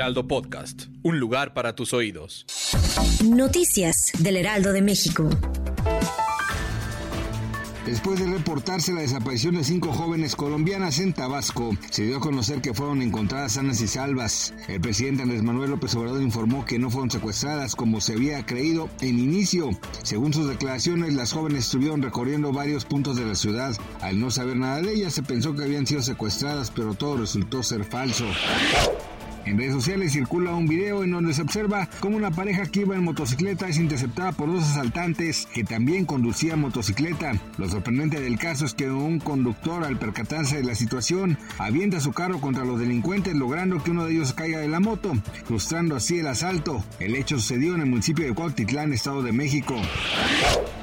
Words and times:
Heraldo 0.00 0.26
Podcast, 0.26 0.84
un 1.02 1.20
lugar 1.20 1.52
para 1.52 1.74
tus 1.74 1.92
oídos. 1.92 2.46
Noticias 3.22 4.12
del 4.18 4.38
Heraldo 4.38 4.72
de 4.72 4.80
México. 4.80 5.28
Después 7.84 8.18
de 8.18 8.26
reportarse 8.26 8.94
la 8.94 9.02
desaparición 9.02 9.56
de 9.56 9.64
cinco 9.64 9.92
jóvenes 9.92 10.36
colombianas 10.36 11.00
en 11.00 11.12
Tabasco, 11.12 11.76
se 11.90 12.04
dio 12.04 12.16
a 12.16 12.20
conocer 12.20 12.62
que 12.62 12.72
fueron 12.72 13.02
encontradas 13.02 13.52
sanas 13.52 13.82
y 13.82 13.88
salvas. 13.88 14.54
El 14.68 14.80
presidente 14.80 15.24
Andrés 15.24 15.42
Manuel 15.42 15.68
López 15.68 15.94
Obrador 15.96 16.22
informó 16.22 16.64
que 16.64 16.78
no 16.78 16.88
fueron 16.88 17.10
secuestradas 17.10 17.76
como 17.76 18.00
se 18.00 18.14
había 18.14 18.46
creído 18.46 18.88
en 19.02 19.18
inicio. 19.18 19.68
Según 20.02 20.32
sus 20.32 20.48
declaraciones, 20.48 21.12
las 21.12 21.34
jóvenes 21.34 21.66
estuvieron 21.66 22.00
recorriendo 22.00 22.54
varios 22.54 22.86
puntos 22.86 23.16
de 23.16 23.26
la 23.26 23.34
ciudad. 23.34 23.76
Al 24.00 24.18
no 24.18 24.30
saber 24.30 24.56
nada 24.56 24.80
de 24.80 24.94
ellas, 24.94 25.12
se 25.12 25.22
pensó 25.22 25.54
que 25.54 25.64
habían 25.64 25.86
sido 25.86 26.00
secuestradas, 26.00 26.70
pero 26.70 26.94
todo 26.94 27.18
resultó 27.18 27.62
ser 27.62 27.84
falso. 27.84 28.24
En 29.46 29.58
redes 29.58 29.72
sociales 29.72 30.12
circula 30.12 30.54
un 30.54 30.66
video 30.66 31.02
en 31.02 31.12
donde 31.12 31.32
se 31.34 31.42
observa 31.42 31.88
cómo 32.00 32.16
una 32.16 32.30
pareja 32.30 32.66
que 32.66 32.80
iba 32.80 32.94
en 32.94 33.04
motocicleta 33.04 33.68
es 33.68 33.78
interceptada 33.78 34.32
por 34.32 34.52
dos 34.52 34.64
asaltantes 34.64 35.46
que 35.52 35.64
también 35.64 36.04
conducían 36.04 36.60
motocicleta. 36.60 37.32
Lo 37.58 37.68
sorprendente 37.68 38.20
del 38.20 38.38
caso 38.38 38.64
es 38.64 38.74
que 38.74 38.90
un 38.90 39.18
conductor 39.18 39.84
al 39.84 39.98
percatarse 39.98 40.56
de 40.56 40.64
la 40.64 40.74
situación 40.74 41.38
avienta 41.58 42.00
su 42.00 42.12
carro 42.12 42.40
contra 42.40 42.64
los 42.64 42.78
delincuentes 42.78 43.34
logrando 43.34 43.82
que 43.82 43.90
uno 43.90 44.04
de 44.04 44.12
ellos 44.12 44.32
caiga 44.32 44.58
de 44.58 44.68
la 44.68 44.80
moto, 44.80 45.12
frustrando 45.44 45.96
así 45.96 46.18
el 46.18 46.26
asalto. 46.26 46.84
El 46.98 47.16
hecho 47.16 47.38
sucedió 47.38 47.74
en 47.74 47.80
el 47.80 47.86
municipio 47.86 48.26
de 48.26 48.34
Cuautitlán, 48.34 48.92
Estado 48.92 49.22
de 49.22 49.32
México. 49.32 49.76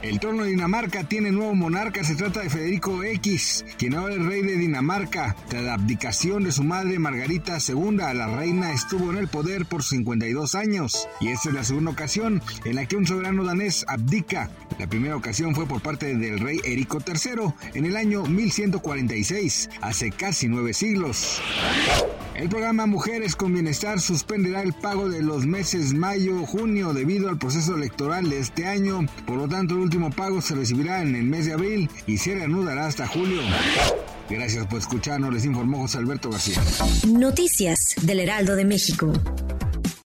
El 0.00 0.20
trono 0.20 0.44
de 0.44 0.50
Dinamarca 0.50 1.02
tiene 1.02 1.32
nuevo 1.32 1.56
monarca, 1.56 2.04
se 2.04 2.14
trata 2.14 2.40
de 2.40 2.50
Federico 2.50 3.02
X, 3.02 3.64
quien 3.78 3.96
ahora 3.96 4.14
es 4.14 4.24
rey 4.24 4.42
de 4.42 4.56
Dinamarca. 4.56 5.34
Tras 5.48 5.64
la 5.64 5.74
abdicación 5.74 6.44
de 6.44 6.52
su 6.52 6.62
madre 6.62 7.00
Margarita 7.00 7.58
II, 7.66 7.96
la 7.96 8.28
reina 8.36 8.72
estuvo 8.72 9.10
en 9.10 9.16
el 9.18 9.26
poder 9.26 9.66
por 9.66 9.82
52 9.82 10.54
años. 10.54 11.08
Y 11.20 11.28
esta 11.28 11.48
es 11.48 11.54
la 11.56 11.64
segunda 11.64 11.90
ocasión 11.90 12.40
en 12.64 12.76
la 12.76 12.86
que 12.86 12.96
un 12.96 13.08
soberano 13.08 13.42
danés 13.42 13.84
abdica. 13.88 14.50
La 14.78 14.86
primera 14.86 15.16
ocasión 15.16 15.56
fue 15.56 15.66
por 15.66 15.82
parte 15.82 16.14
del 16.14 16.38
rey 16.38 16.60
Erico 16.64 16.98
III 17.04 17.52
en 17.74 17.84
el 17.84 17.96
año 17.96 18.22
1146, 18.24 19.68
hace 19.80 20.12
casi 20.12 20.46
nueve 20.46 20.74
siglos. 20.74 21.42
El 22.38 22.48
programa 22.48 22.86
Mujeres 22.86 23.34
con 23.34 23.52
Bienestar 23.52 24.00
suspenderá 24.00 24.62
el 24.62 24.72
pago 24.72 25.08
de 25.08 25.22
los 25.22 25.44
meses 25.44 25.92
mayo-junio 25.92 26.94
debido 26.94 27.28
al 27.28 27.36
proceso 27.36 27.74
electoral 27.74 28.30
de 28.30 28.38
este 28.38 28.64
año. 28.64 29.00
Por 29.26 29.38
lo 29.38 29.48
tanto, 29.48 29.74
el 29.74 29.87
último 29.88 30.10
pago 30.10 30.42
se 30.42 30.54
recibirá 30.54 31.00
en 31.00 31.14
el 31.16 31.24
mes 31.24 31.46
de 31.46 31.54
abril 31.54 31.88
y 32.06 32.18
se 32.18 32.34
reanudará 32.34 32.86
hasta 32.86 33.06
julio. 33.06 33.40
Gracias 34.28 34.66
por 34.66 34.80
escucharnos, 34.80 35.32
les 35.32 35.46
informó 35.46 35.78
José 35.78 35.96
Alberto 35.96 36.28
García. 36.28 36.62
Noticias 37.06 37.94
del 38.02 38.20
Heraldo 38.20 38.54
de 38.54 38.66
México. 38.66 39.10